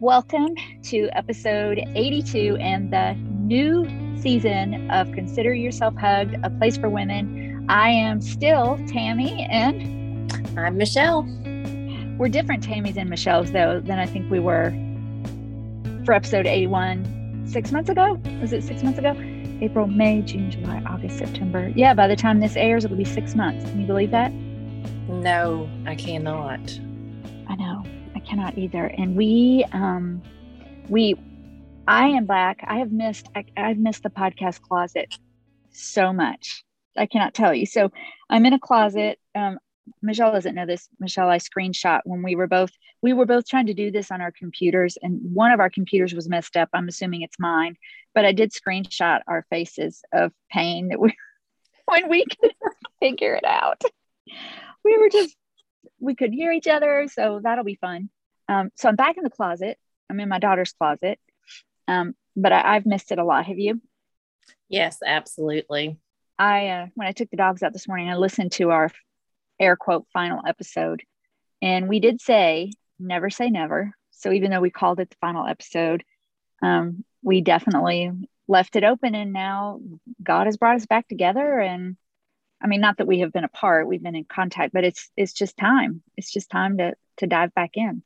[0.00, 3.88] Welcome to episode 82 and the new
[4.20, 7.64] season of Consider Yourself Hugged, a place for women.
[7.70, 11.22] I am still Tammy and I'm Michelle.
[12.18, 14.68] We're different Tammys and Michelle's though than I think we were
[16.04, 18.20] for episode 81 six months ago.
[18.42, 19.16] Was it six months ago?
[19.62, 21.72] April, May, June, July, August, September.
[21.74, 23.64] Yeah, by the time this airs, it'll be six months.
[23.64, 24.30] Can you believe that?
[25.08, 26.78] No, I cannot.
[27.48, 27.82] I know
[28.28, 28.86] cannot either.
[28.86, 30.22] And we, um,
[30.88, 31.14] we,
[31.88, 32.60] I am back.
[32.66, 35.14] I have missed, I, I've missed the podcast closet
[35.70, 36.64] so much.
[36.96, 37.66] I cannot tell you.
[37.66, 37.90] So
[38.30, 39.18] I'm in a closet.
[39.34, 39.58] Um,
[40.02, 40.88] Michelle doesn't know this.
[40.98, 42.70] Michelle, I screenshot when we were both
[43.02, 46.14] we were both trying to do this on our computers, and one of our computers
[46.14, 46.68] was messed up.
[46.72, 47.76] I'm assuming it's mine,
[48.14, 51.14] but I did screenshot our faces of pain that we
[51.86, 52.52] when we could
[53.00, 53.82] figure it out.
[54.84, 55.36] We were just
[56.00, 58.10] we could hear each other, so that'll be fun.
[58.48, 59.78] Um, so I'm back in the closet.
[60.08, 61.18] I'm in my daughter's closet,
[61.88, 63.46] um, but I, have missed it a lot.
[63.46, 63.80] Have you?
[64.68, 65.98] Yes, absolutely.
[66.38, 68.90] I uh, when I took the dogs out this morning, I listened to our
[69.58, 71.02] air quote final episode,
[71.62, 73.92] and we did say never say never.
[74.10, 76.04] So even though we called it the final episode,
[76.62, 78.10] um, we definitely
[78.48, 79.80] left it open, and now
[80.22, 81.58] God has brought us back together.
[81.58, 81.96] And
[82.62, 85.32] I mean, not that we have been apart; we've been in contact, but it's it's
[85.32, 86.02] just time.
[86.16, 88.02] It's just time to to dive back in.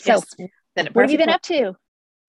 [0.00, 0.48] So, yes.
[0.92, 1.74] what have you been up to?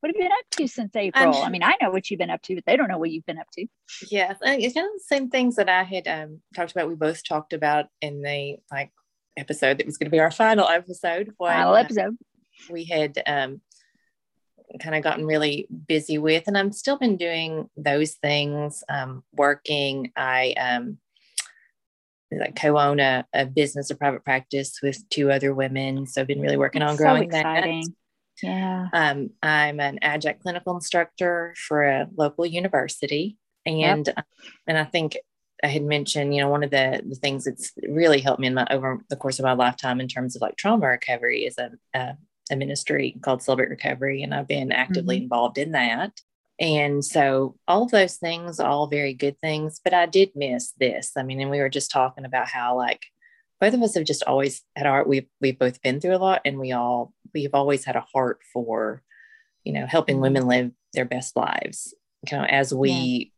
[0.05, 1.33] What have you been up to since April?
[1.35, 3.25] I mean, I know what you've been up to, but they don't know what you've
[3.25, 3.65] been up to.
[4.11, 6.87] Yes, it's kind of the same things that I had um, talked about.
[6.87, 8.91] We both talked about in the like
[9.35, 11.33] episode that was going to be our final episode.
[11.37, 12.13] When, final uh, episode.
[12.13, 13.61] Uh, we had um,
[14.79, 18.83] kind of gotten really busy with, and I'm still been doing those things.
[18.87, 20.99] Um, working, I um,
[22.31, 26.07] like co-own a, a, business, a private practice with two other women.
[26.07, 27.83] So I've been really working That's on growing so that.
[28.43, 28.87] Yeah.
[28.91, 33.37] Um, I'm an adjunct clinical instructor for a local university.
[33.65, 34.25] And yep.
[34.67, 35.17] and I think
[35.63, 38.53] I had mentioned, you know, one of the, the things that's really helped me in
[38.53, 41.71] my over the course of my lifetime in terms of like trauma recovery is a,
[41.93, 42.17] a,
[42.51, 44.21] a ministry called Celebrate Recovery.
[44.21, 45.23] And I've been actively mm-hmm.
[45.23, 46.11] involved in that.
[46.59, 51.11] And so all of those things, all very good things, but I did miss this.
[51.17, 53.05] I mean, and we were just talking about how like
[53.59, 56.41] both of us have just always had our we've we've both been through a lot
[56.45, 59.01] and we all we've always had a heart for,
[59.63, 60.23] you know, helping mm-hmm.
[60.23, 61.93] women live their best lives.
[62.29, 63.33] You know, as we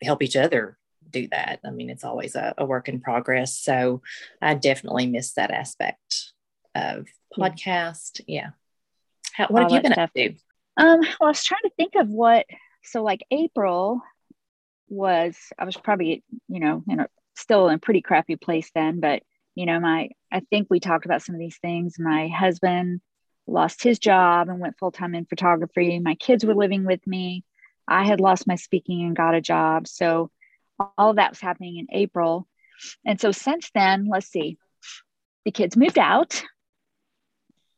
[0.00, 0.06] yeah.
[0.06, 0.78] help each other
[1.10, 1.60] do that.
[1.64, 3.58] I mean, it's always a, a work in progress.
[3.58, 4.02] So
[4.40, 6.32] I definitely miss that aspect
[6.74, 7.06] of
[7.36, 8.20] podcast.
[8.26, 8.50] Yeah.
[9.32, 10.34] How, what have you been up to?
[10.76, 12.46] Um, well, I was trying to think of what,
[12.82, 14.00] so like April
[14.88, 19.00] was, I was probably, you know, in a, still in a pretty crappy place then,
[19.00, 19.22] but,
[19.54, 21.96] you know, my, I think we talked about some of these things.
[21.98, 23.00] My husband
[23.46, 25.98] lost his job and went full time in photography.
[25.98, 27.44] My kids were living with me.
[27.88, 29.88] I had lost my speaking and got a job.
[29.88, 30.30] So
[30.96, 32.46] all of that was happening in April.
[33.04, 34.56] And so since then, let's see,
[35.44, 36.42] the kids moved out.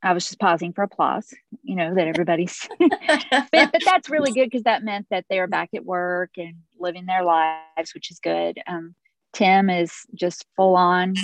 [0.03, 1.33] I was just pausing for applause,
[1.63, 5.47] you know, that everybody's, but, but, that's really good because that meant that they are
[5.47, 8.59] back at work and living their lives, which is good.
[8.67, 8.95] Um,
[9.33, 11.15] Tim is just full on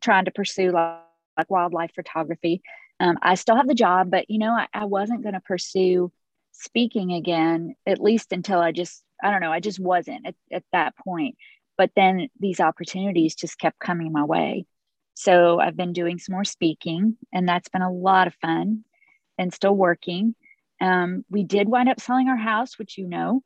[0.00, 1.00] trying to pursue like,
[1.36, 2.62] like wildlife photography.
[3.00, 6.12] Um, I still have the job, but you know, I, I wasn't going to pursue
[6.52, 10.64] speaking again, at least until I just, I don't know, I just wasn't at, at
[10.72, 11.36] that point.
[11.76, 14.66] But then these opportunities just kept coming my way.
[15.14, 18.84] So I've been doing some more speaking, and that's been a lot of fun
[19.38, 20.34] and still working.
[20.80, 23.42] Um, we did wind up selling our house, which you know,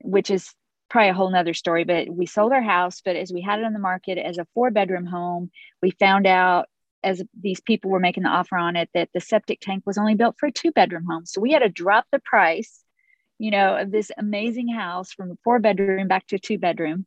[0.00, 0.54] which is
[0.88, 3.02] probably a whole nother story, but we sold our house.
[3.04, 5.50] But as we had it on the market as a four bedroom home,
[5.82, 6.66] we found out
[7.04, 10.14] as these people were making the offer on it that the septic tank was only
[10.14, 11.26] built for a two bedroom home.
[11.26, 12.82] So we had to drop the price,
[13.38, 17.06] you know, of this amazing house from a four bedroom back to a two bedroom.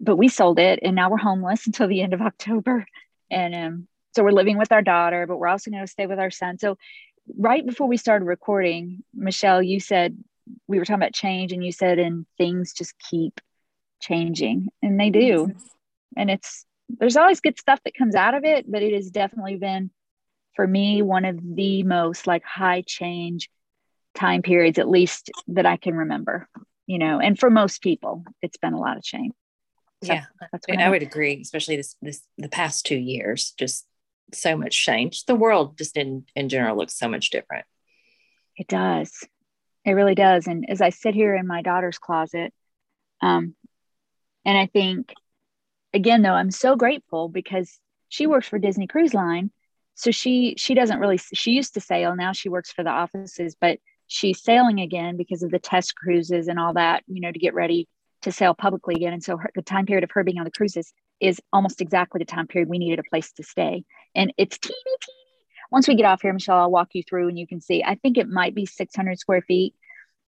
[0.00, 2.86] But we sold it and now we're homeless until the end of October.
[3.30, 6.18] And um, so we're living with our daughter, but we're also going to stay with
[6.18, 6.58] our son.
[6.58, 6.76] So
[7.38, 10.16] right before we started recording, Michelle, you said
[10.66, 13.40] we were talking about change, and you said, and things just keep
[14.00, 15.52] changing, and they do.
[16.16, 19.56] And it's there's always good stuff that comes out of it, but it has definitely
[19.56, 19.90] been
[20.54, 23.48] for me one of the most like high change
[24.14, 26.48] time periods, at least that I can remember.
[26.86, 29.32] You know, and for most people, it's been a lot of change.
[30.08, 33.86] Yeah, that's I, I would agree, especially this this the past two years, just
[34.32, 35.24] so much change.
[35.24, 37.66] The world just in in general looks so much different.
[38.56, 39.12] It does.
[39.84, 40.46] It really does.
[40.46, 42.52] And as I sit here in my daughter's closet,
[43.20, 43.54] um,
[44.44, 45.12] and I think
[45.92, 47.78] again though, I'm so grateful because
[48.08, 49.50] she works for Disney Cruise Line.
[49.94, 53.56] So she she doesn't really she used to sail, now she works for the offices,
[53.60, 57.38] but she's sailing again because of the test cruises and all that, you know, to
[57.38, 57.88] get ready
[58.24, 59.12] to sail publicly again.
[59.12, 62.18] And so her, the time period of her being on the cruises is almost exactly
[62.18, 63.84] the time period we needed a place to stay.
[64.14, 65.18] And it's teeny, teeny.
[65.70, 67.82] Once we get off here, Michelle, I'll walk you through and you can see.
[67.82, 69.74] I think it might be 600 square feet.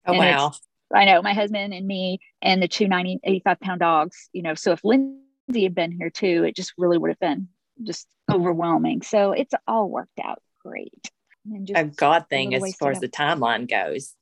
[0.06, 0.52] Oh, wow.
[0.94, 4.54] I know my husband and me and the two 90, 85 pound dogs, you know,
[4.54, 7.48] so if Lindsay had been here too, it just really would have been
[7.82, 9.02] just overwhelming.
[9.02, 11.10] So it's all worked out great.
[11.44, 14.14] And just a God thing as far as the timeline goes.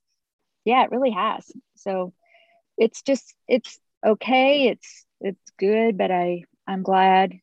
[0.64, 1.50] Yeah, it really has.
[1.76, 2.12] So
[2.76, 4.68] it's just it's okay.
[4.68, 7.38] It's it's good, but I I'm glad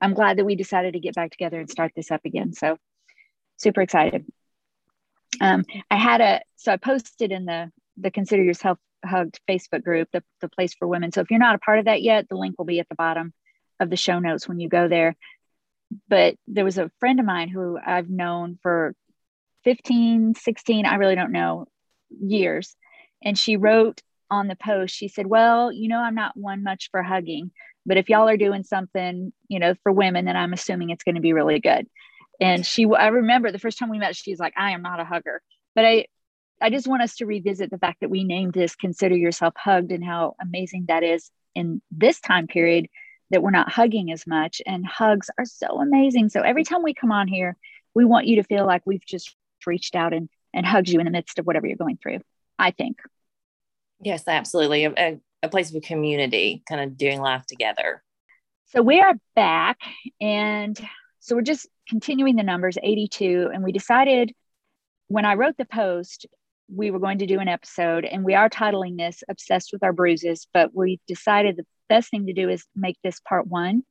[0.00, 2.52] I'm glad that we decided to get back together and start this up again.
[2.52, 2.76] So
[3.56, 4.26] super excited.
[5.40, 10.08] Um, I had a so I posted in the the Consider Yourself Hugged Facebook group,
[10.12, 11.12] the, the place for women.
[11.12, 12.94] So if you're not a part of that yet, the link will be at the
[12.94, 13.32] bottom
[13.80, 15.16] of the show notes when you go there.
[16.08, 18.94] But there was a friend of mine who I've known for
[19.64, 21.66] 15, 16, I really don't know,
[22.10, 22.74] years.
[23.22, 26.90] And she wrote on the post, she said, Well, you know, I'm not one much
[26.90, 27.50] for hugging,
[27.86, 31.16] but if y'all are doing something, you know, for women, then I'm assuming it's going
[31.16, 31.86] to be really good.
[32.40, 35.04] And she, I remember the first time we met, she's like, I am not a
[35.04, 35.40] hugger.
[35.74, 36.06] But I,
[36.60, 39.92] I just want us to revisit the fact that we named this Consider Yourself Hugged
[39.92, 42.88] and how amazing that is in this time period
[43.30, 44.62] that we're not hugging as much.
[44.66, 46.28] And hugs are so amazing.
[46.28, 47.56] So every time we come on here,
[47.94, 49.34] we want you to feel like we've just
[49.66, 52.20] reached out and, and hugged you in the midst of whatever you're going through,
[52.58, 52.98] I think.
[54.04, 54.84] Yes, absolutely.
[54.84, 58.02] A, a place of community, kind of doing life together.
[58.66, 59.78] So we are back.
[60.20, 60.78] And
[61.20, 63.50] so we're just continuing the numbers 82.
[63.52, 64.32] And we decided
[65.08, 66.26] when I wrote the post,
[66.74, 69.92] we were going to do an episode, and we are titling this Obsessed with Our
[69.92, 73.82] Bruises, but we decided the best thing to do is make this part one,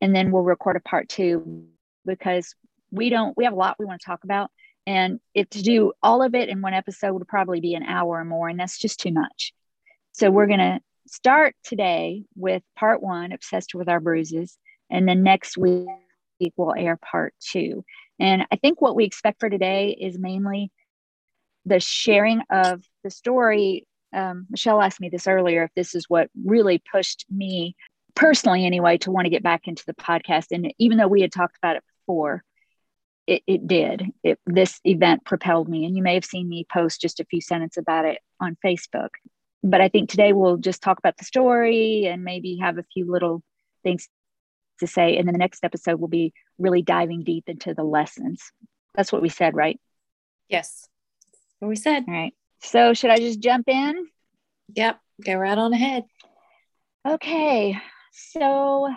[0.00, 1.66] and then we'll record a part two
[2.04, 2.54] because
[2.90, 4.50] we don't, we have a lot we want to talk about.
[4.88, 8.20] And if to do all of it in one episode would probably be an hour
[8.20, 9.52] or more, and that's just too much.
[10.12, 14.56] So we're going to start today with part one, Obsessed with Our Bruises,
[14.88, 15.88] and then next week
[16.56, 17.84] we'll air part two.
[18.18, 20.72] And I think what we expect for today is mainly
[21.66, 23.86] the sharing of the story.
[24.14, 27.76] Um, Michelle asked me this earlier if this is what really pushed me
[28.14, 30.46] personally, anyway, to want to get back into the podcast.
[30.50, 32.42] And even though we had talked about it before,
[33.28, 34.06] it, it did.
[34.24, 35.84] It, this event propelled me.
[35.84, 39.10] And you may have seen me post just a few sentences about it on Facebook.
[39.62, 43.10] But I think today we'll just talk about the story and maybe have a few
[43.10, 43.42] little
[43.82, 44.08] things
[44.80, 45.18] to say.
[45.18, 48.50] And then the next episode will be really diving deep into the lessons.
[48.94, 49.78] That's what we said, right?
[50.48, 50.88] Yes.
[51.58, 52.04] What we said.
[52.08, 52.32] All right.
[52.62, 54.06] So should I just jump in?
[54.74, 54.98] Yep.
[55.22, 56.04] Go right on ahead.
[57.06, 57.76] Okay.
[58.12, 58.88] So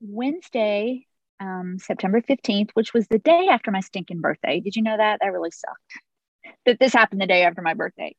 [0.00, 1.06] Wednesday,
[1.40, 4.60] um, September 15th, which was the day after my stinking birthday.
[4.60, 5.18] Did you know that?
[5.20, 6.56] That really sucked.
[6.66, 8.14] That this happened the day after my birthday.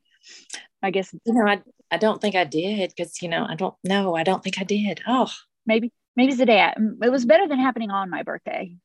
[0.81, 1.61] I guess you know, I
[1.91, 4.15] I don't think I did because you know I don't know.
[4.15, 5.01] I don't think I did.
[5.07, 5.29] Oh,
[5.65, 6.61] maybe maybe it's the day.
[6.61, 6.73] I,
[7.03, 8.75] it was better than happening on my birthday.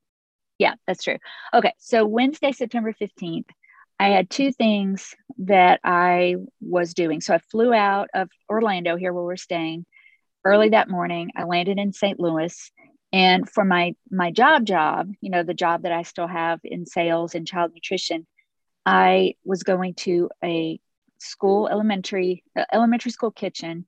[0.59, 1.19] Yeah, that's true.
[1.53, 3.47] Okay, so Wednesday, September 15th,
[3.99, 7.21] I had two things that I was doing.
[7.21, 9.85] So I flew out of Orlando here where we're staying
[10.45, 11.31] early that morning.
[11.37, 12.21] I landed in St.
[12.21, 12.71] Louis
[13.15, 16.85] and for my my job job, you know, the job that I still have in
[16.85, 18.27] sales and child nutrition,
[18.85, 20.81] I was going to a
[21.19, 23.87] school elementary uh, elementary school kitchen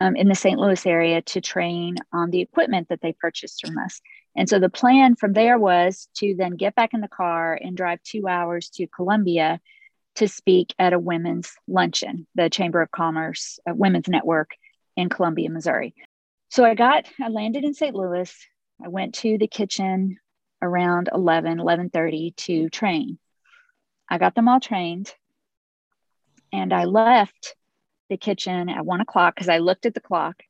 [0.00, 0.58] um, in the St.
[0.60, 4.02] Louis area to train on the equipment that they purchased from us.
[4.36, 7.74] And so the plan from there was to then get back in the car and
[7.74, 9.60] drive two hours to Columbia
[10.16, 14.50] to speak at a women's luncheon, the Chamber of Commerce uh, Women's Network
[14.94, 15.94] in Columbia, Missouri.
[16.50, 17.94] So I got, I landed in St.
[17.94, 18.30] Louis.
[18.82, 20.18] I went to the kitchen
[20.62, 23.18] around 11, 11.30 to train.
[24.08, 25.12] I got them all trained
[26.52, 27.54] and I left
[28.08, 30.42] the kitchen at one o'clock because I looked at the clock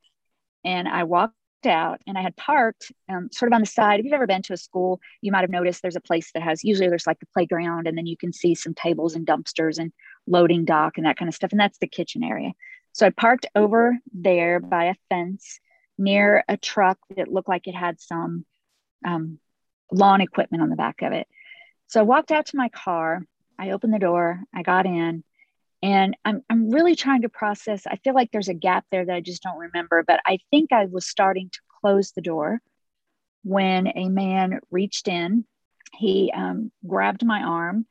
[0.65, 1.35] and I walked
[1.67, 3.99] out and I had parked um, sort of on the side.
[3.99, 6.43] If you've ever been to a school, you might have noticed there's a place that
[6.43, 9.79] has usually there's like the playground and then you can see some tables and dumpsters
[9.79, 9.93] and
[10.27, 11.51] loading dock and that kind of stuff.
[11.51, 12.53] And that's the kitchen area.
[12.93, 15.61] So I parked over there by a fence
[15.99, 18.47] near a truck that looked like it had some
[19.05, 19.39] um,
[19.93, 21.27] lawn equipment on the back of it.
[21.89, 23.23] So I walked out to my car.
[23.59, 24.41] I opened the door.
[24.55, 25.25] I got in
[25.83, 27.87] and I'm, I'm really trying to process.
[27.87, 30.73] I feel like there's a gap there that I just don't remember, but I think
[30.73, 32.61] I was starting to close the door
[33.45, 35.45] when a man reached in.
[35.95, 37.87] He um, grabbed my arm,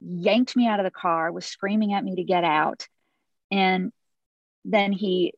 [0.00, 2.86] yanked me out of the car, was screaming at me to get out.
[3.50, 3.90] And
[4.64, 5.32] then he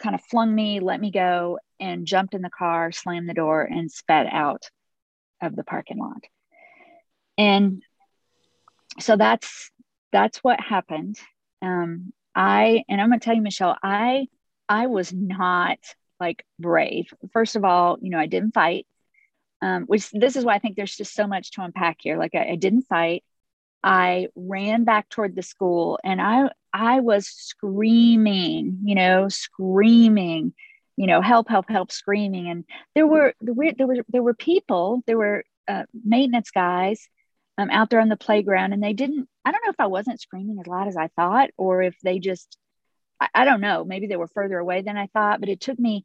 [0.00, 3.62] kind of flung me, let me go, and jumped in the car, slammed the door,
[3.62, 4.70] and sped out
[5.40, 6.22] of the parking lot.
[7.38, 7.82] And
[8.98, 9.70] so that's
[10.12, 11.18] that's what happened.
[11.62, 14.26] Um, I and I'm gonna tell you, Michelle, I
[14.68, 15.78] I was not
[16.18, 17.12] like brave.
[17.32, 18.86] First of all, you know, I didn't fight.
[19.62, 22.16] Um, which this is why I think there's just so much to unpack here.
[22.18, 23.24] Like I, I didn't fight.
[23.82, 30.52] I ran back toward the school and I I was screaming, you know, screaming,
[30.96, 32.48] you know, help, help, help, screaming.
[32.48, 37.08] And there were there were there were there were people, there were uh, maintenance guys
[37.58, 39.28] um, out there on the playground, and they didn't.
[39.44, 42.18] I don't know if I wasn't screaming as loud as I thought, or if they
[42.18, 42.56] just,
[43.20, 45.40] I, I don't know, maybe they were further away than I thought.
[45.40, 46.04] But it took me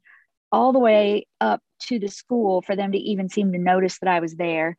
[0.50, 4.08] all the way up to the school for them to even seem to notice that
[4.08, 4.76] I was there.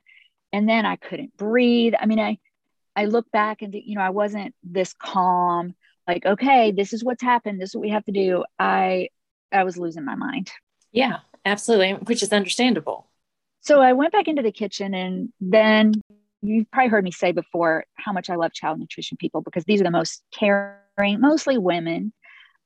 [0.53, 1.93] And then I couldn't breathe.
[1.99, 2.39] I mean, I
[2.97, 5.75] I look back and you know I wasn't this calm
[6.07, 9.09] like okay this is what's happened this is what we have to do I
[9.51, 10.51] I was losing my mind.
[10.91, 13.07] Yeah, absolutely, which is understandable.
[13.61, 15.93] So I went back into the kitchen and then
[16.41, 19.81] you've probably heard me say before how much I love child nutrition people because these
[19.81, 22.13] are the most caring, mostly women.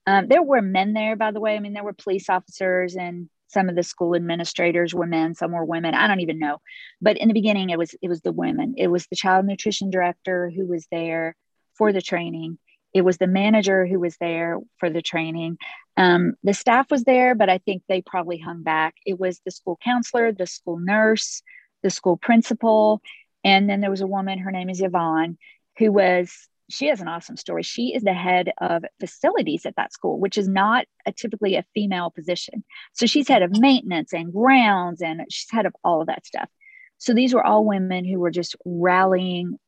[0.07, 1.55] Um, there were men there, by the way.
[1.55, 5.51] I mean, there were police officers and some of the school administrators were men some
[5.51, 6.59] were women i don't even know
[7.01, 9.89] but in the beginning it was it was the women it was the child nutrition
[9.89, 11.35] director who was there
[11.73, 12.57] for the training
[12.93, 15.57] it was the manager who was there for the training
[15.97, 19.51] um, the staff was there but i think they probably hung back it was the
[19.51, 21.41] school counselor the school nurse
[21.83, 23.01] the school principal
[23.43, 25.37] and then there was a woman her name is yvonne
[25.77, 27.63] who was she has an awesome story.
[27.63, 31.65] She is the head of facilities at that school, which is not a typically a
[31.73, 32.63] female position.
[32.93, 36.49] So she's head of maintenance and grounds, and she's head of all of that stuff.
[36.97, 39.59] So these were all women who were just rallying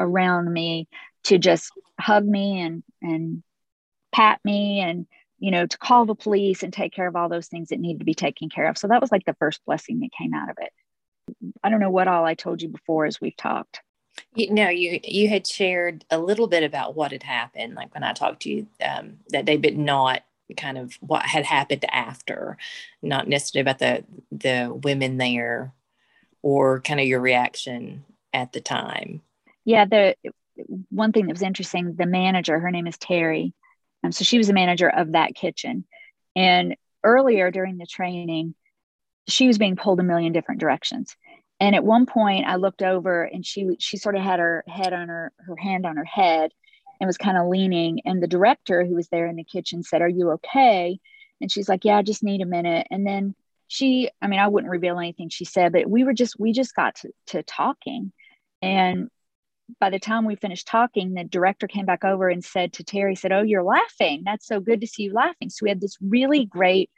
[0.00, 0.88] around me
[1.24, 3.42] to just hug me and and
[4.12, 5.06] pat me and
[5.38, 8.00] you know to call the police and take care of all those things that needed
[8.00, 8.78] to be taken care of.
[8.78, 10.72] So that was like the first blessing that came out of it.
[11.62, 13.80] I don't know what all I told you before as we've talked.
[14.34, 18.02] You know, you you had shared a little bit about what had happened, like when
[18.02, 20.22] I talked to you um, that day, but not
[20.56, 22.56] kind of what had happened after,
[23.02, 25.72] not necessarily about the the women there,
[26.42, 29.22] or kind of your reaction at the time.
[29.64, 30.16] Yeah, the
[30.90, 33.54] one thing that was interesting, the manager, her name is Terry,
[34.02, 35.84] um, so she was the manager of that kitchen,
[36.34, 38.54] and earlier during the training,
[39.28, 41.16] she was being pulled a million different directions.
[41.60, 44.92] And at one point i looked over and she she sort of had her head
[44.92, 46.52] on her her hand on her head
[47.00, 48.00] and was kind of leaning.
[48.04, 50.98] And the director who was there in the kitchen said are you okay?
[51.40, 52.86] And she's like yeah i just need a minute.
[52.90, 53.34] And then
[53.68, 56.74] she i mean i wouldn't reveal anything she said but we were just we just
[56.74, 58.12] got to, to talking.
[58.62, 59.10] And
[59.78, 63.14] by the time we finished talking the director came back over and said to terry
[63.14, 64.22] said oh you're laughing.
[64.24, 65.50] That's so good to see you laughing.
[65.50, 66.90] So we had this really great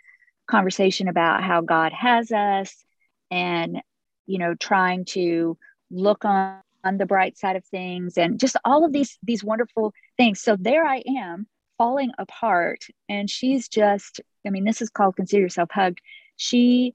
[0.48, 2.84] conversation about how god has us
[3.30, 3.80] and
[4.26, 5.56] you know trying to
[5.90, 9.92] look on, on the bright side of things and just all of these these wonderful
[10.16, 10.40] things.
[10.40, 11.46] So there i am
[11.78, 16.00] falling apart and she's just i mean this is called consider yourself hugged.
[16.36, 16.94] She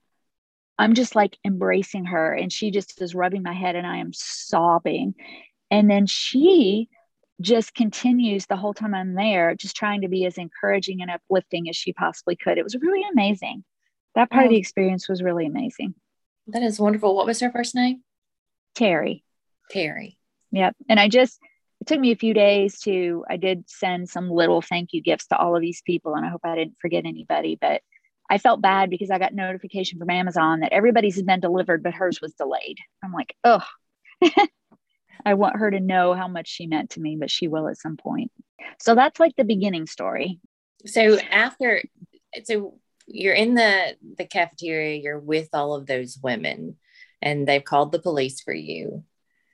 [0.78, 4.12] i'm just like embracing her and she just is rubbing my head and i am
[4.14, 5.14] sobbing
[5.72, 6.90] and then she
[7.40, 11.70] just continues the whole time i'm there just trying to be as encouraging and uplifting
[11.70, 13.64] as she possibly could it was really amazing
[14.16, 14.46] that part oh.
[14.46, 14.60] of the oh.
[14.60, 15.94] experience was really amazing
[16.48, 17.16] that is wonderful.
[17.16, 18.04] What was her first name?
[18.74, 19.24] Terry.
[19.70, 20.18] Terry.
[20.52, 20.76] Yep.
[20.88, 21.40] And I just,
[21.82, 25.28] it took me a few days to, I did send some little thank you gifts
[25.28, 26.16] to all of these people.
[26.16, 27.82] And I hope I didn't forget anybody, but
[28.30, 31.94] I felt bad because I got notification from Amazon that everybody's had been delivered, but
[31.94, 32.78] hers was delayed.
[33.04, 33.64] I'm like, oh,
[35.26, 37.78] I want her to know how much she meant to me, but she will at
[37.78, 38.32] some point.
[38.80, 40.40] So that's like the beginning story.
[40.86, 41.84] So after,
[42.44, 46.76] so you're in the the cafeteria you're with all of those women
[47.22, 49.04] and they've called the police for you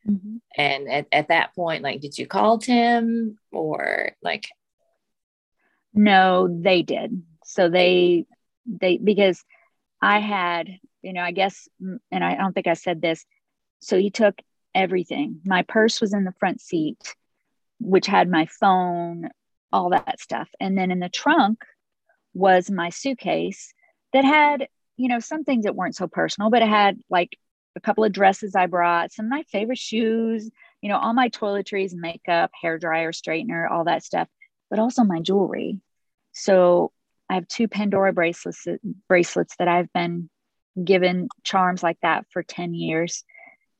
[0.08, 0.38] mm-hmm.
[0.58, 4.48] and at, at that point like did you call tim or like
[5.93, 8.25] no they did so they
[8.65, 9.43] they because
[10.01, 10.67] i had
[11.03, 11.67] you know i guess
[12.12, 13.24] and i don't think i said this
[13.82, 14.36] so he took
[14.75, 17.15] everything my purse was in the front seat
[17.80, 19.30] which had my phone
[19.72, 21.63] all that stuff and then in the trunk
[22.34, 23.74] was my suitcase
[24.13, 27.38] that had, you know, some things that weren't so personal, but it had like
[27.75, 30.50] a couple of dresses I brought, some of my favorite shoes,
[30.82, 34.27] you know, all my toiletries, makeup, hair dryer, straightener, all that stuff,
[34.70, 35.80] but also my jewelry.
[36.32, 36.92] So
[37.30, 38.68] I have two Pandora bracelets
[39.08, 40.30] bracelets that I've been
[40.84, 43.24] given charms like that for 10 years.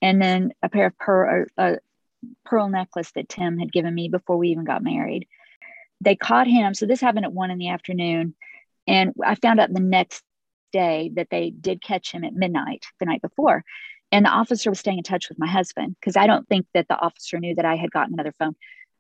[0.04, 1.78] And then a pair of pearl, a
[2.46, 5.28] pearl necklace that Tim had given me before we even got married
[6.04, 6.74] they caught him.
[6.74, 8.36] So this happened at one in the afternoon.
[8.88, 10.24] And I found out the next
[10.72, 13.64] day that they did catch him at midnight the night before.
[14.12, 16.88] And the officer was staying in touch with my husband because I don't think that
[16.88, 18.56] the officer knew that I had gotten another phone.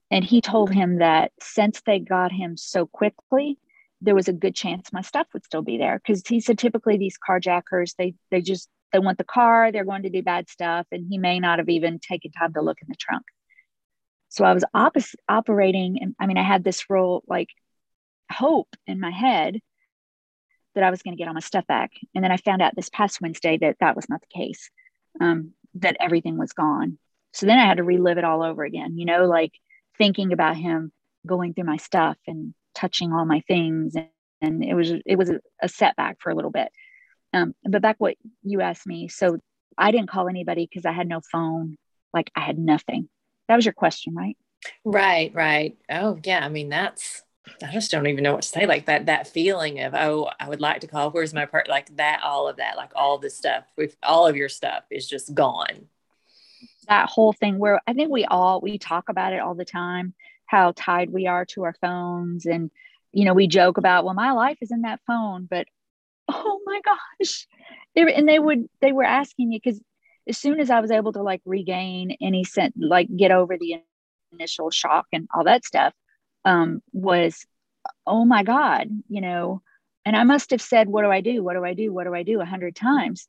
[0.09, 3.57] And he told him that since they got him so quickly,
[4.01, 5.99] there was a good chance my stuff would still be there.
[5.99, 10.03] Because he said typically these carjackers, they they just they want the car, they're going
[10.03, 12.87] to do bad stuff, and he may not have even taken time to look in
[12.87, 13.23] the trunk.
[14.29, 14.97] So I was op-
[15.27, 17.49] operating, and I mean, I had this real like
[18.31, 19.59] hope in my head
[20.75, 21.91] that I was going to get all my stuff back.
[22.15, 24.69] And then I found out this past Wednesday that that was not the case,
[25.21, 26.97] um, that everything was gone.
[27.31, 29.51] So then I had to relive it all over again, you know, like
[29.97, 30.91] thinking about him
[31.25, 33.95] going through my stuff and touching all my things.
[33.95, 34.09] And,
[34.41, 36.69] and it was, it was a, a setback for a little bit.
[37.33, 39.07] Um, but back what you asked me.
[39.07, 39.39] So
[39.77, 41.77] I didn't call anybody because I had no phone.
[42.13, 43.09] Like I had nothing.
[43.47, 44.37] That was your question, right?
[44.85, 45.77] Right, right.
[45.89, 46.45] Oh, yeah.
[46.45, 47.23] I mean, that's
[47.61, 48.65] I just don't even know what to say.
[48.65, 51.11] Like that, that feeling of, oh, I would like to call.
[51.11, 51.67] Where's my part?
[51.67, 55.07] Like that, all of that, like all this stuff with all of your stuff is
[55.07, 55.87] just gone.
[56.87, 60.13] That whole thing where I think we all, we talk about it all the time,
[60.45, 62.45] how tied we are to our phones.
[62.45, 62.71] And,
[63.11, 65.67] you know, we joke about, well, my life is in that phone, but
[66.27, 67.47] oh my gosh.
[67.95, 69.81] They were, and they would, they were asking me because
[70.27, 73.81] as soon as I was able to like regain any sense, like get over the
[74.31, 75.93] initial shock and all that stuff,
[76.45, 77.45] um, was,
[78.07, 79.61] oh my God, you know,
[80.05, 81.43] and I must have said, what do I do?
[81.43, 81.93] What do I do?
[81.93, 82.41] What do I do?
[82.41, 83.27] A hundred times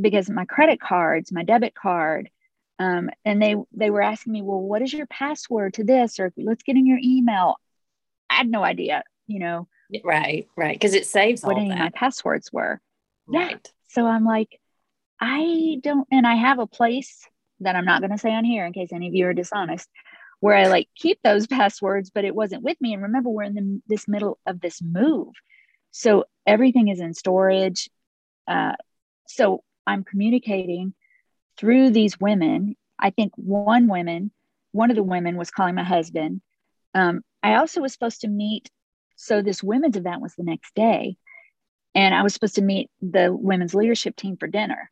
[0.00, 2.30] because my credit cards, my debit card,
[2.78, 6.18] um, and they they were asking me, well, what is your password to this?
[6.18, 7.56] Or let's get in your email.
[8.28, 9.68] I had no idea, you know.
[10.02, 12.80] Right, right, because it saves what any of my passwords were.
[13.26, 13.50] Right.
[13.52, 13.70] Yeah.
[13.88, 14.60] So I'm like,
[15.20, 17.26] I don't, and I have a place
[17.60, 19.88] that I'm not going to say on here in case any of you are dishonest
[20.44, 22.92] where I like keep those passwords, but it wasn't with me.
[22.92, 25.28] And remember, we're in the, this middle of this move.
[25.90, 27.88] So everything is in storage.
[28.46, 28.72] Uh,
[29.26, 30.92] so I'm communicating
[31.56, 32.76] through these women.
[32.98, 34.32] I think one woman,
[34.72, 36.42] one of the women was calling my husband.
[36.92, 38.68] Um, I also was supposed to meet.
[39.16, 41.16] So this women's event was the next day.
[41.94, 44.90] And I was supposed to meet the women's leadership team for dinner.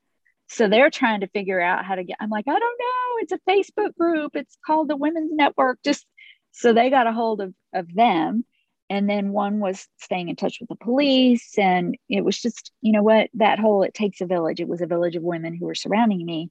[0.48, 3.18] So they're trying to figure out how to get, I'm like, I don't know.
[3.18, 4.36] It's a Facebook group.
[4.36, 5.78] It's called the Women's Network.
[5.84, 6.06] Just
[6.52, 8.44] so they got a hold of, of them.
[8.90, 11.58] And then one was staying in touch with the police.
[11.58, 14.60] And it was just, you know what, that whole it takes a village.
[14.60, 16.50] It was a village of women who were surrounding me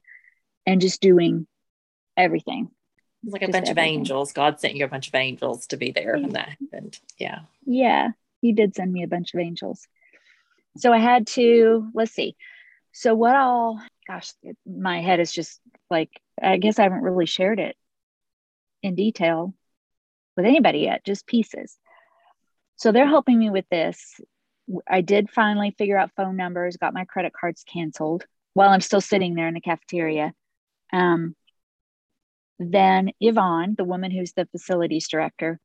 [0.65, 1.45] and just doing
[2.17, 2.69] everything.
[3.23, 3.71] It's like a bunch everything.
[3.71, 4.33] of angels.
[4.33, 6.21] God sent you a bunch of angels to be there yeah.
[6.23, 6.99] when that happened.
[7.17, 7.39] Yeah.
[7.65, 8.09] Yeah.
[8.41, 9.87] He did send me a bunch of angels.
[10.77, 12.35] So I had to, let's see.
[12.93, 14.33] So what all gosh,
[14.65, 16.09] my head is just like,
[16.41, 17.75] I guess I haven't really shared it
[18.83, 19.53] in detail
[20.35, 21.77] with anybody yet, just pieces.
[22.75, 24.19] So they're helping me with this.
[24.87, 29.01] I did finally figure out phone numbers, got my credit cards canceled while I'm still
[29.01, 30.33] sitting there in the cafeteria.
[30.91, 31.35] Um,
[32.61, 35.59] then Yvonne, the woman who's the facilities director,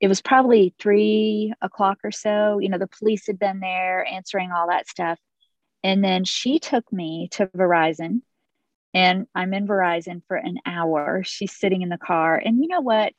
[0.00, 2.58] it was probably three o'clock or so.
[2.58, 5.18] You know, the police had been there answering all that stuff.
[5.82, 8.22] And then she took me to Verizon
[8.94, 11.22] and I'm in Verizon for an hour.
[11.24, 12.36] She's sitting in the car.
[12.36, 13.12] And you know what?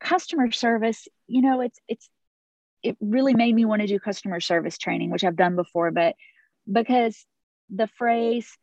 [0.00, 2.08] Customer service, you know, it's, it's,
[2.82, 6.14] it really made me want to do customer service training, which I've done before, but
[6.70, 7.24] because
[7.70, 8.56] the phrase,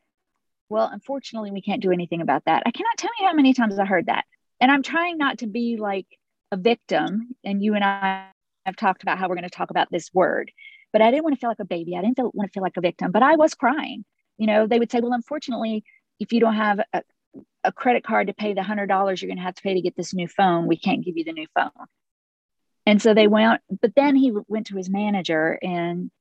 [0.74, 2.64] well, unfortunately, we can't do anything about that.
[2.66, 4.26] I cannot tell you how many times I heard that.
[4.60, 6.08] And I'm trying not to be like
[6.52, 7.36] a victim.
[7.44, 8.28] And you and I
[8.66, 10.52] have talked about how we're going to talk about this word
[10.94, 11.98] but I didn't want to feel like a baby.
[11.98, 14.06] I didn't feel, want to feel like a victim, but I was crying.
[14.38, 15.84] You know, they would say, well, unfortunately,
[16.20, 17.02] if you don't have a,
[17.64, 19.82] a credit card to pay the hundred dollars you're going to have to pay to
[19.82, 21.72] get this new phone, we can't give you the new phone.
[22.86, 26.12] And so they went, but then he went to his manager, and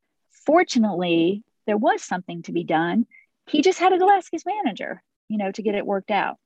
[0.46, 3.06] fortunately, there was something to be done.
[3.52, 6.36] He just had to go ask his manager, you know, to get it worked out.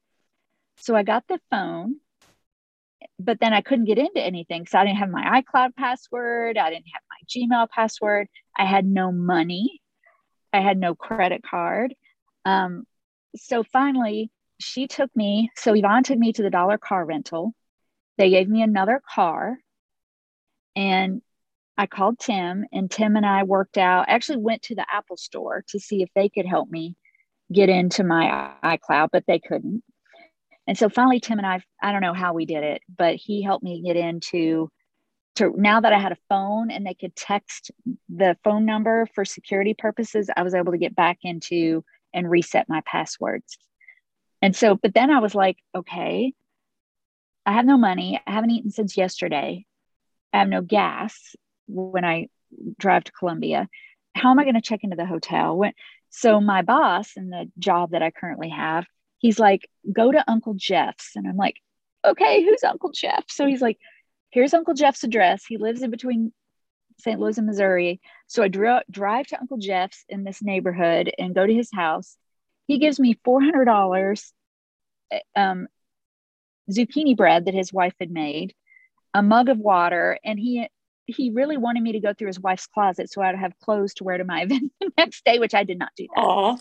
[0.79, 2.01] So I got the phone
[3.19, 4.67] but then I couldn't get into anything.
[4.67, 6.59] So I didn't have my iCloud password.
[6.59, 8.29] I didn't have my Gmail password.
[8.57, 9.81] I had no money.
[10.53, 11.95] I had no credit card.
[12.45, 12.85] Um,
[13.37, 15.51] so finally, she took me.
[15.57, 17.53] So Yvonne took me to the dollar car rental.
[18.19, 19.59] They gave me another car.
[20.75, 21.23] And
[21.79, 24.07] I called Tim, and Tim and I worked out.
[24.09, 26.97] Actually, went to the Apple store to see if they could help me
[27.53, 29.83] get into my iCloud, but they couldn't.
[30.67, 33.43] And so finally, Tim and I, I don't know how we did it, but he
[33.43, 34.71] helped me get into
[35.37, 37.71] to now that I had a phone and they could text
[38.09, 42.69] the phone number for security purposes, I was able to get back into and reset
[42.69, 43.59] my passwords.
[44.43, 46.33] And so, but then I was like, okay,
[47.45, 48.21] I have no money.
[48.27, 49.67] I haven't eaten since yesterday.
[50.33, 51.37] I have no gas
[51.67, 52.29] when I
[52.79, 53.69] drive to Columbia.
[54.15, 55.57] How am I going to check into the hotel?
[55.57, 55.73] When,
[56.11, 58.87] so my boss in the job that I currently have,
[59.19, 61.17] he's like, go to Uncle Jeff's.
[61.17, 61.57] And I'm like,
[62.05, 63.25] okay, who's Uncle Jeff?
[63.29, 63.79] So he's like,
[64.31, 65.45] here's Uncle Jeff's address.
[65.45, 66.33] He lives in between
[66.99, 67.21] St.
[67.21, 68.01] Louis and Missouri.
[68.27, 72.17] So I dro- drive to Uncle Jeff's in this neighborhood and go to his house.
[72.67, 74.33] He gives me $400
[75.11, 75.69] eh, um,
[76.71, 78.55] zucchini bread that his wife had made,
[79.15, 80.69] a mug of water, and he
[81.07, 84.05] he really wanted me to go through his wife's closet so I'd have clothes to
[84.05, 86.23] wear to my event the next day, which I did not do that.
[86.23, 86.61] Aww.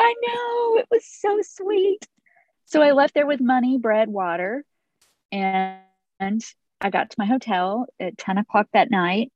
[0.00, 2.06] I know it was so sweet.
[2.66, 4.64] So I left there with money, bread, water,
[5.30, 5.80] and
[6.80, 9.32] I got to my hotel at 10 o'clock that night.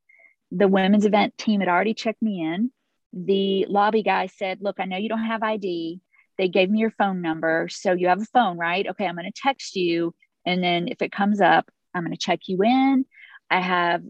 [0.51, 2.71] The women's event team had already checked me in.
[3.13, 6.01] The lobby guy said, Look, I know you don't have ID.
[6.37, 7.69] They gave me your phone number.
[7.71, 8.87] So you have a phone, right?
[8.87, 10.15] Okay, I'm going to text you.
[10.47, 13.05] And then if it comes up, I'm going to check you in.
[13.51, 14.03] I have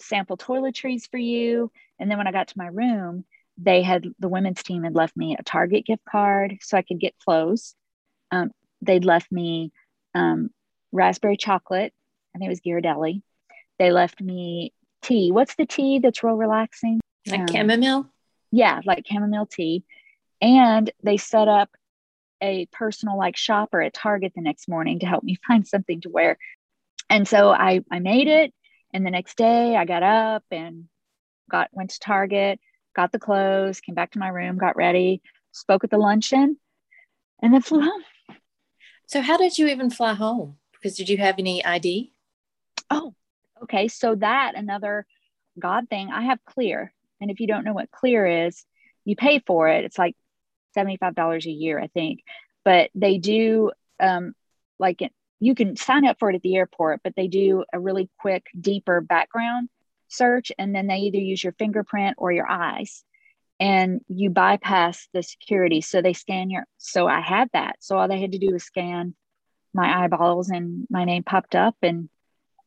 [0.00, 1.70] sample toiletries for you.
[1.98, 3.24] And then when I got to my room,
[3.56, 7.00] they had the women's team had left me a Target gift card so I could
[7.00, 7.74] get clothes.
[8.30, 9.72] Um, they'd left me
[10.14, 10.50] um,
[10.92, 11.92] raspberry chocolate.
[12.34, 13.22] I think it was Ghirardelli.
[13.78, 15.32] They left me tea.
[15.32, 17.00] What's the tea that's real relaxing?
[17.26, 18.06] Like um, chamomile?
[18.50, 19.84] Yeah, like chamomile tea.
[20.40, 21.70] And they set up
[22.40, 26.10] a personal like shopper at Target the next morning to help me find something to
[26.10, 26.38] wear.
[27.10, 28.52] And so I, I made it.
[28.92, 30.88] And the next day I got up and
[31.50, 32.60] got went to Target,
[32.94, 35.22] got the clothes, came back to my room, got ready,
[35.52, 36.58] spoke at the luncheon,
[37.42, 38.04] and then flew home.
[39.06, 40.56] So how did you even fly home?
[40.72, 42.12] Because did you have any ID?
[42.90, 43.14] Oh,
[43.62, 43.88] okay.
[43.88, 45.06] So that another
[45.58, 46.10] God thing.
[46.10, 48.64] I have Clear, and if you don't know what Clear is,
[49.04, 49.84] you pay for it.
[49.84, 50.14] It's like
[50.74, 52.20] seventy-five dollars a year, I think.
[52.64, 54.34] But they do um,
[54.78, 55.00] like
[55.40, 58.46] you can sign up for it at the airport, but they do a really quick,
[58.58, 59.68] deeper background
[60.08, 63.04] search, and then they either use your fingerprint or your eyes,
[63.60, 65.80] and you bypass the security.
[65.80, 66.64] So they scan your.
[66.78, 67.76] So I had that.
[67.80, 69.14] So all they had to do was scan
[69.74, 72.08] my eyeballs, and my name popped up, and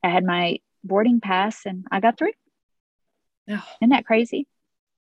[0.04, 2.34] I had my boarding pass, and I got through.
[3.50, 3.64] Oh.
[3.82, 4.48] Isn't that crazy?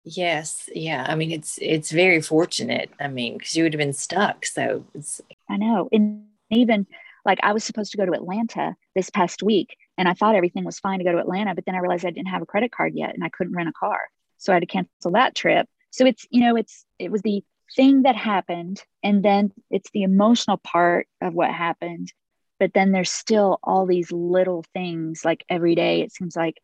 [0.05, 1.05] Yes, yeah.
[1.08, 2.89] I mean, it's it's very fortunate.
[2.99, 4.45] I mean, because you would have been stuck.
[4.45, 5.21] So it's.
[5.49, 6.88] I know, and even
[7.29, 10.65] like I was supposed to go to Atlanta this past week and I thought everything
[10.65, 12.71] was fine to go to Atlanta, but then I realized I didn't have a credit
[12.71, 13.99] card yet and I couldn't rent a car.
[14.39, 15.67] So I had to cancel that trip.
[15.91, 17.43] So it's, you know, it's, it was the
[17.75, 22.11] thing that happened and then it's the emotional part of what happened.
[22.59, 26.55] But then there's still all these little things like every day, it seems like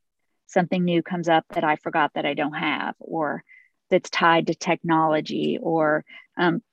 [0.47, 3.43] something new comes up that I forgot that I don't have or
[3.91, 6.03] that's tied to technology or,
[6.37, 6.63] um,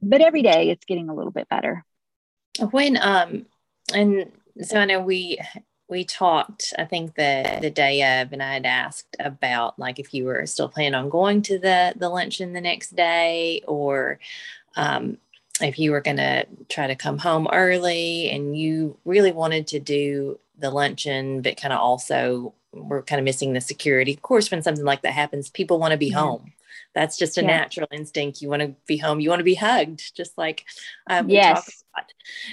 [0.00, 1.84] but every day it's getting a little bit better.
[2.58, 3.46] When um
[3.94, 5.38] and so I know we
[5.88, 10.12] we talked I think the the day of and I had asked about like if
[10.12, 14.18] you were still planning on going to the the luncheon the next day or
[14.76, 15.18] um
[15.60, 19.80] if you were going to try to come home early and you really wanted to
[19.80, 24.12] do the luncheon but kind of also we're kind of missing the security.
[24.12, 26.52] Of course when something like that happens people want to be home
[26.96, 27.48] that's just a yeah.
[27.48, 28.40] natural instinct.
[28.40, 29.20] You want to be home.
[29.20, 30.64] You want to be hugged, just like
[31.10, 31.84] um, yes.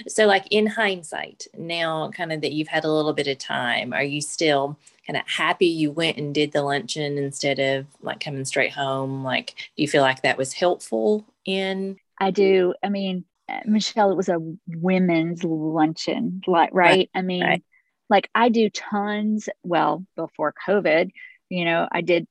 [0.06, 3.94] So, like in hindsight, now kind of that you've had a little bit of time,
[3.94, 8.20] are you still kind of happy you went and did the luncheon instead of like
[8.20, 9.24] coming straight home?
[9.24, 11.96] Like, do you feel like that was helpful in?
[12.20, 12.74] I do.
[12.82, 16.90] I mean, uh, Michelle, it was a women's luncheon, like right.
[16.90, 17.10] right.
[17.14, 17.64] I mean, right.
[18.10, 19.48] like I do tons.
[19.62, 21.12] Well, before COVID,
[21.48, 22.26] you know, I did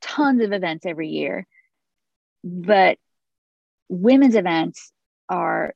[0.00, 1.46] tons of events every year,
[2.44, 2.98] but
[3.88, 4.92] women's events
[5.28, 5.74] are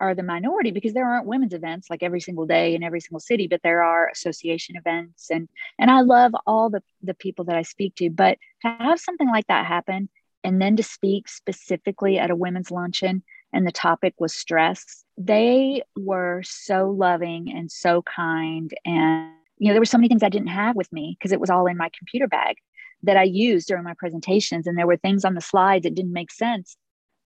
[0.00, 3.18] are the minority because there aren't women's events like every single day in every single
[3.18, 5.30] city but there are association events.
[5.30, 5.48] And
[5.78, 9.28] and i love all the the people that i speak to but to have something
[9.28, 10.08] like that happen
[10.44, 13.22] and then to speak specifically at a women's luncheon
[13.52, 18.72] and the topic was stress they were so loving and so kind.
[18.84, 21.40] And you know there were so many things i didn't have with me because it
[21.40, 22.56] was all in my computer bag
[23.02, 24.66] that I used during my presentations.
[24.66, 26.76] And there were things on the slides that didn't make sense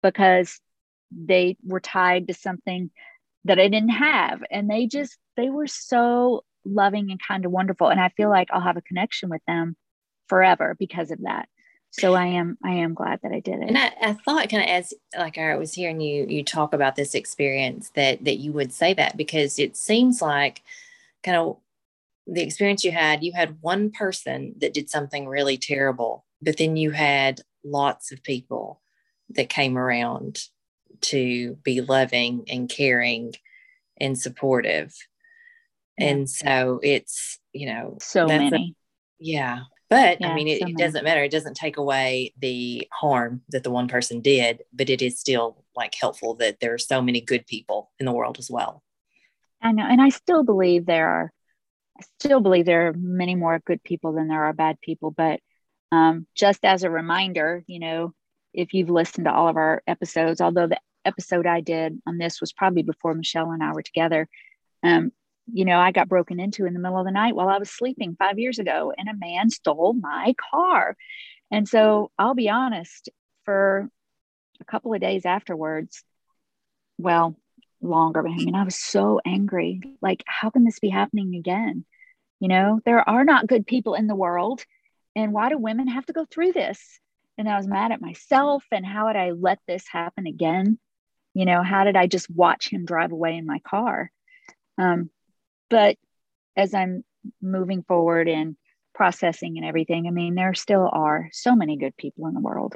[0.02, 0.60] because
[1.10, 2.90] they were tied to something
[3.44, 4.42] that I didn't have.
[4.50, 7.88] And they just, they were so loving and kind of wonderful.
[7.88, 9.76] And I feel like I'll have a connection with them
[10.28, 11.48] forever because of that.
[11.90, 13.68] So I am, I am glad that I did it.
[13.68, 16.94] And I, I thought kind of as like I was hearing you, you talk about
[16.94, 20.62] this experience that, that you would say that because it seems like
[21.22, 21.56] kind of
[22.26, 26.76] the experience you had, you had one person that did something really terrible, but then
[26.76, 28.80] you had lots of people
[29.30, 30.40] that came around
[31.00, 33.34] to be loving and caring
[34.00, 34.94] and supportive.
[35.98, 36.08] Yeah.
[36.08, 38.56] And so it's, you know, so many.
[38.56, 38.74] A,
[39.18, 39.60] yeah.
[39.88, 41.22] But yeah, I mean, it, so it doesn't matter.
[41.22, 45.64] It doesn't take away the harm that the one person did, but it is still
[45.76, 48.82] like helpful that there are so many good people in the world as well.
[49.62, 49.86] I know.
[49.88, 51.32] And I still believe there are,
[51.98, 55.10] I still believe there are many more good people than there are bad people.
[55.10, 55.40] But
[55.92, 58.12] um, just as a reminder, you know,
[58.52, 62.40] if you've listened to all of our episodes, although the episode I did on this
[62.40, 64.28] was probably before Michelle and I were together,
[64.82, 65.12] um,
[65.52, 67.70] you know, I got broken into in the middle of the night while I was
[67.70, 70.96] sleeping five years ago, and a man stole my car.
[71.50, 73.08] And so I'll be honest,
[73.44, 73.88] for
[74.60, 76.02] a couple of days afterwards,
[76.98, 77.36] well,
[77.80, 79.80] longer, but I mean, I was so angry.
[80.00, 81.84] Like, how can this be happening again?
[82.40, 84.64] You know, there are not good people in the world.
[85.14, 87.00] And why do women have to go through this?
[87.38, 88.64] And I was mad at myself.
[88.70, 90.78] And how had I let this happen again?
[91.34, 94.10] You know, how did I just watch him drive away in my car?
[94.78, 95.10] Um,
[95.70, 95.96] but
[96.56, 97.04] as I'm
[97.42, 98.56] moving forward and
[98.94, 102.74] processing and everything, I mean, there still are so many good people in the world.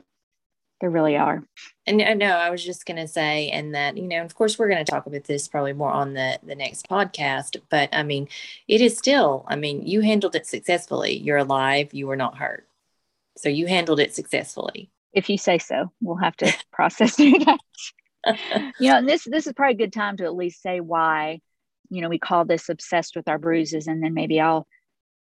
[0.81, 1.45] There really are.
[1.87, 4.59] And uh, no, I was just going to say, and that, you know, of course,
[4.59, 8.03] we're going to talk about this probably more on the, the next podcast, but I
[8.03, 8.29] mean,
[8.67, 11.19] it is still, I mean, you handled it successfully.
[11.19, 12.67] You're alive, you were not hurt.
[13.37, 14.91] So you handled it successfully.
[15.13, 17.59] If you say so, we'll have to process that.
[18.79, 21.41] you know, and this this is probably a good time to at least say why,
[21.89, 24.67] you know, we call this obsessed with our bruises, and then maybe I'll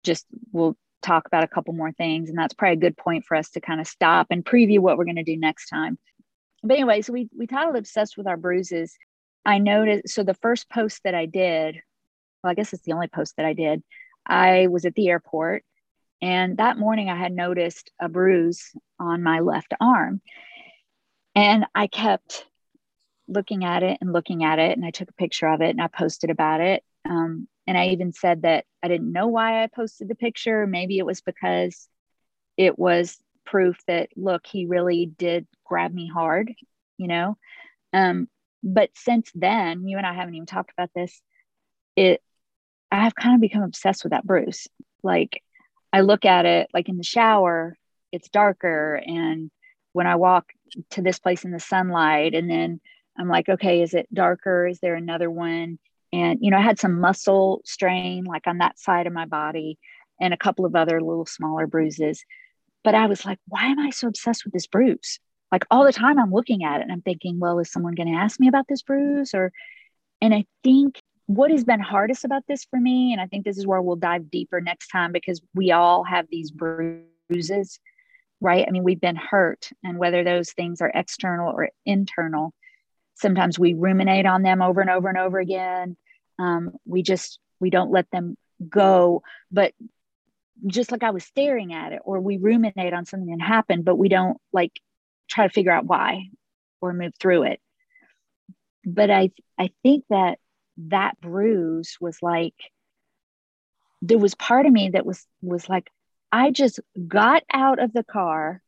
[0.04, 2.28] just we'll talk about a couple more things.
[2.28, 4.96] And that's probably a good point for us to kind of stop and preview what
[4.96, 5.98] we're going to do next time.
[6.62, 8.96] But anyway, so we, we titled Obsessed with Our Bruises.
[9.44, 11.76] I noticed, so the first post that I did,
[12.42, 13.82] well, I guess it's the only post that I did,
[14.26, 15.62] I was at the airport.
[16.22, 20.22] And that morning I had noticed a bruise on my left arm.
[21.34, 22.46] And I kept
[23.28, 24.76] looking at it and looking at it.
[24.76, 26.82] And I took a picture of it and I posted about it.
[27.04, 30.66] Um, and I even said that I didn't know why I posted the picture.
[30.66, 31.88] Maybe it was because
[32.56, 36.52] it was proof that, look, he really did grab me hard,
[36.98, 37.36] you know?
[37.92, 38.28] Um,
[38.62, 41.20] but since then, you and I haven't even talked about this.
[41.96, 42.22] It,
[42.90, 44.68] I have kind of become obsessed with that bruise.
[45.02, 45.42] Like,
[45.92, 47.76] I look at it like in the shower,
[48.12, 49.00] it's darker.
[49.04, 49.50] And
[49.92, 50.52] when I walk
[50.90, 52.80] to this place in the sunlight, and then
[53.18, 54.66] I'm like, okay, is it darker?
[54.66, 55.78] Is there another one?
[56.14, 59.78] And, you know, I had some muscle strain like on that side of my body
[60.20, 62.24] and a couple of other little smaller bruises.
[62.84, 65.18] But I was like, why am I so obsessed with this bruise?
[65.50, 68.12] Like all the time I'm looking at it and I'm thinking, well, is someone going
[68.12, 69.34] to ask me about this bruise?
[69.34, 69.50] Or,
[70.20, 73.58] and I think what has been hardest about this for me, and I think this
[73.58, 77.80] is where we'll dive deeper next time because we all have these bruises,
[78.40, 78.64] right?
[78.68, 82.52] I mean, we've been hurt, and whether those things are external or internal,
[83.14, 85.96] sometimes we ruminate on them over and over and over again
[86.38, 88.36] um, we just we don't let them
[88.68, 89.72] go but
[90.66, 93.96] just like i was staring at it or we ruminate on something that happened but
[93.96, 94.72] we don't like
[95.28, 96.28] try to figure out why
[96.80, 97.60] or move through it.
[98.84, 100.38] But i i think that
[100.76, 102.54] that bruise was like
[104.02, 105.88] there was part of me that was was like
[106.30, 108.60] i just got out of the car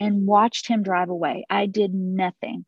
[0.00, 1.44] and watched him drive away.
[1.50, 2.64] I did nothing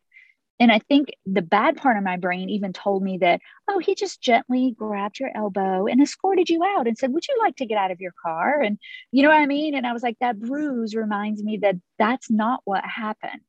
[0.60, 3.94] and I think the bad part of my brain even told me that, oh, he
[3.94, 7.66] just gently grabbed your elbow and escorted you out and said, Would you like to
[7.66, 8.60] get out of your car?
[8.60, 8.78] And
[9.10, 9.74] you know what I mean?
[9.74, 13.40] And I was like, That bruise reminds me that that's not what happened.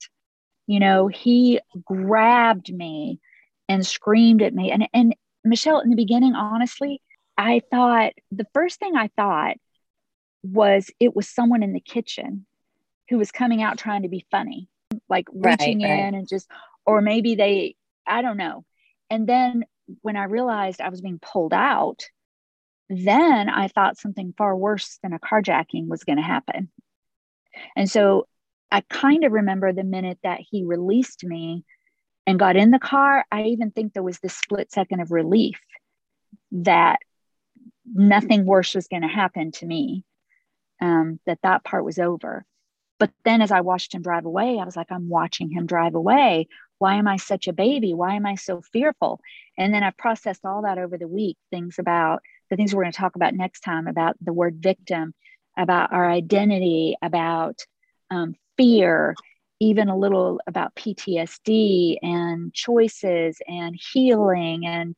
[0.67, 3.19] You know, he grabbed me
[3.67, 4.71] and screamed at me.
[4.71, 7.01] And, and Michelle, in the beginning, honestly,
[7.37, 9.57] I thought the first thing I thought
[10.43, 12.45] was it was someone in the kitchen
[13.09, 14.69] who was coming out trying to be funny
[15.09, 16.49] like reaching right, in and just
[16.91, 17.75] or maybe they
[18.07, 18.65] i don't know.
[19.09, 19.65] And then
[20.01, 22.03] when i realized i was being pulled out
[22.89, 26.69] then i thought something far worse than a carjacking was going to happen.
[27.75, 28.27] And so
[28.71, 31.65] i kind of remember the minute that he released me
[32.27, 35.59] and got in the car i even think there was this split second of relief
[36.51, 36.99] that
[37.93, 40.03] nothing worse was going to happen to me
[40.81, 42.45] um, that that part was over.
[42.99, 45.95] But then as i watched him drive away i was like i'm watching him drive
[45.95, 46.47] away
[46.81, 47.93] why am I such a baby?
[47.93, 49.21] Why am I so fearful?
[49.55, 52.91] And then I've processed all that over the week things about the things we're going
[52.91, 55.13] to talk about next time about the word victim,
[55.55, 57.59] about our identity, about
[58.09, 59.15] um, fear,
[59.59, 64.95] even a little about PTSD and choices and healing and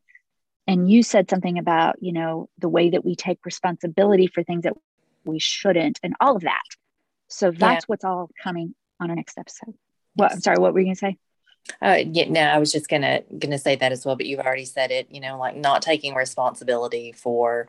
[0.66, 4.64] and you said something about you know the way that we take responsibility for things
[4.64, 4.74] that
[5.26, 6.64] we shouldn't and all of that
[7.28, 7.88] so that's yeah.
[7.88, 9.74] what's all coming on our next episode
[10.16, 11.18] well i'm sorry what were you going to say
[11.82, 14.66] uh, yeah, no, I was just gonna gonna say that as well, but you've already
[14.66, 15.08] said it.
[15.10, 17.68] You know, like not taking responsibility for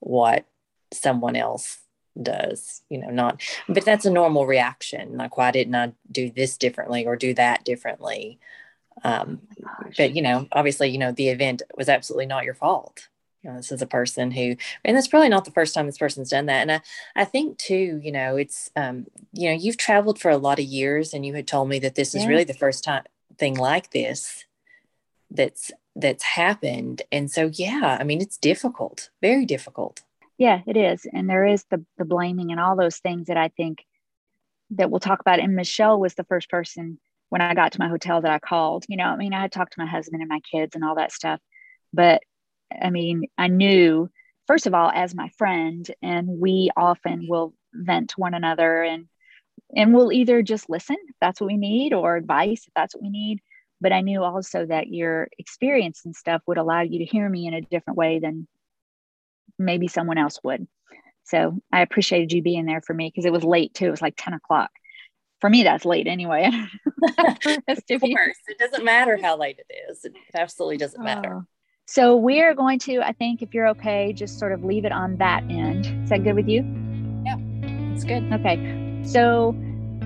[0.00, 0.46] what
[0.92, 1.78] someone else
[2.20, 2.82] does.
[2.88, 3.40] You know, not.
[3.68, 5.16] But that's a normal reaction.
[5.16, 8.38] Like, why didn't I do this differently or do that differently?
[9.04, 9.42] Um,
[9.96, 13.08] but you know, obviously, you know, the event was absolutely not your fault.
[13.42, 15.98] You know, this is a person who, and it's probably not the first time this
[15.98, 16.62] person's done that.
[16.62, 16.80] And I,
[17.14, 20.64] I think too, you know, it's, um, you know, you've traveled for a lot of
[20.64, 23.04] years, and you had told me that this is really the first time
[23.38, 24.44] thing like this
[25.30, 27.02] that's that's happened.
[27.10, 30.02] And so, yeah, I mean, it's difficult, very difficult.
[30.38, 33.48] Yeah, it is, and there is the the blaming and all those things that I
[33.48, 33.84] think
[34.70, 35.40] that we'll talk about.
[35.40, 38.84] And Michelle was the first person when I got to my hotel that I called.
[38.88, 40.96] You know, I mean, I had talked to my husband and my kids and all
[40.96, 41.40] that stuff,
[41.92, 42.22] but
[42.80, 44.10] I mean, I knew
[44.46, 49.06] first of all as my friend, and we often will vent to one another and
[49.76, 53.02] and we'll either just listen if that's what we need or advice if that's what
[53.02, 53.40] we need.
[53.80, 57.46] But i knew also that your experience and stuff would allow you to hear me
[57.46, 58.46] in a different way than
[59.58, 60.66] maybe someone else would.
[61.24, 63.86] So i appreciated you being there for me because it was late too.
[63.86, 64.70] It was like 10 o'clock.
[65.40, 66.50] For me that's late anyway.
[67.18, 68.36] Of course.
[68.48, 70.04] It doesn't matter how late it is.
[70.04, 71.36] It absolutely doesn't matter.
[71.36, 71.44] Oh.
[71.86, 75.16] so we're going to i think if you're okay just sort of leave it on
[75.18, 75.86] that end.
[76.02, 76.62] Is that good with you?
[77.24, 77.36] Yeah.
[77.94, 78.32] It's good.
[78.32, 78.77] Okay
[79.12, 79.48] so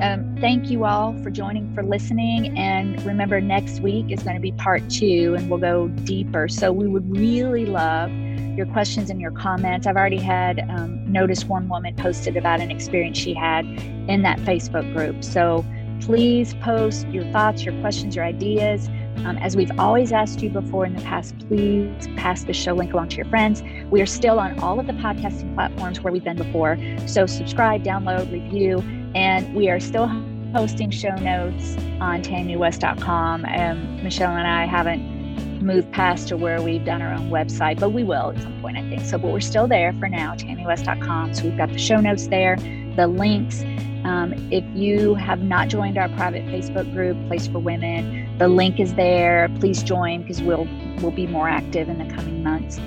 [0.01, 4.41] um, thank you all for joining for listening and remember next week is going to
[4.41, 8.11] be part two and we'll go deeper so we would really love
[8.57, 9.87] your questions and your comments.
[9.87, 13.65] I've already had um, noticed one woman posted about an experience she had
[14.09, 15.25] in that Facebook group.
[15.25, 15.65] So
[16.01, 18.89] please post your thoughts, your questions, your ideas.
[19.19, 22.93] Um, as we've always asked you before in the past, please pass the show link
[22.93, 23.63] along to your friends.
[23.91, 26.79] We are still on all of the podcasting platforms where we've been before.
[27.07, 28.79] So subscribe, download, review,
[29.15, 30.09] and we are still
[30.53, 33.45] posting show notes on tammywest.com.
[33.45, 35.23] Um, Michelle and I haven't
[35.63, 38.77] moved past to where we've done our own website, but we will at some point,
[38.77, 39.05] I think.
[39.05, 41.35] So, but we're still there for now, tammywest.com.
[41.35, 42.57] So we've got the show notes there,
[42.97, 43.63] the links.
[44.05, 48.81] Um, if you have not joined our private Facebook group, Place for Women, the link
[48.81, 49.49] is there.
[49.61, 50.69] Please join because we'll
[51.01, 52.79] we'll be more active in the coming months.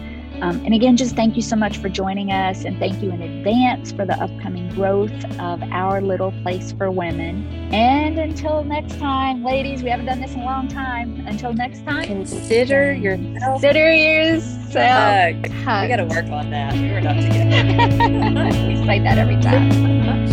[0.41, 3.21] Um, and again, just thank you so much for joining us, and thank you in
[3.21, 7.47] advance for the upcoming growth of our little place for women.
[7.73, 11.25] And until next time, ladies, we haven't done this in a long time.
[11.25, 13.61] Until next time, consider yourself.
[13.61, 15.35] Consider yourself.
[15.35, 15.51] Hug.
[15.51, 15.83] Hug.
[15.83, 16.73] We got to work on that.
[16.73, 18.67] We're not together.
[18.67, 20.15] we say that every time.